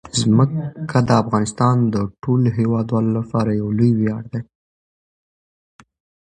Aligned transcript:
ځمکه 0.19 0.97
د 1.07 1.09
افغانستان 1.23 1.75
د 1.93 1.95
ټولو 2.21 2.47
هیوادوالو 2.59 3.11
لپاره 3.19 3.49
یو 3.59 3.67
لوی 3.77 3.91
ویاړ 3.99 4.23
دی. 4.33 4.41